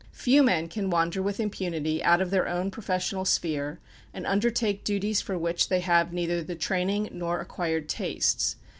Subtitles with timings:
[0.13, 3.79] Few men can wander with impunity out of their own professional sphere,
[4.15, 8.55] and undertake duties for which they have neither the training nor acquired tastes.